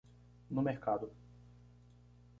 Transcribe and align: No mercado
No 0.55 0.63
mercado 0.63 1.13